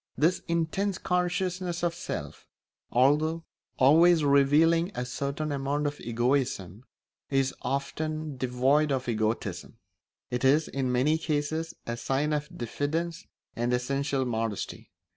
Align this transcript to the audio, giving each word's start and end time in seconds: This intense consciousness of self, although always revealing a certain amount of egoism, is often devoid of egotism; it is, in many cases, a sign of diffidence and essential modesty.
This 0.17 0.41
intense 0.47 0.97
consciousness 0.97 1.83
of 1.83 1.93
self, 1.93 2.47
although 2.89 3.43
always 3.77 4.23
revealing 4.23 4.91
a 4.95 5.05
certain 5.05 5.51
amount 5.51 5.85
of 5.85 6.01
egoism, 6.01 6.85
is 7.29 7.53
often 7.61 8.35
devoid 8.35 8.91
of 8.91 9.07
egotism; 9.07 9.77
it 10.31 10.43
is, 10.43 10.67
in 10.67 10.91
many 10.91 11.19
cases, 11.19 11.75
a 11.85 11.97
sign 11.97 12.33
of 12.33 12.49
diffidence 12.57 13.27
and 13.55 13.71
essential 13.75 14.25
modesty. 14.25 14.89